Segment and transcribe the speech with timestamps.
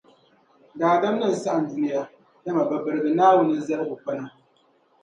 [0.79, 2.01] Daadamnim’ saɣim dunia,
[2.43, 4.25] dama bɛ birigi Naawuni zaligukpana.